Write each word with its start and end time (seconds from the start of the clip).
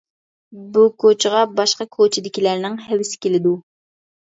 بۇ 0.77 0.85
كوچىغا 1.03 1.43
باشقا 1.61 1.87
كوچىدىكىلەرنىڭ 1.97 2.83
ھەۋىسى 2.89 3.23
كېلىدۇ. 3.29 3.57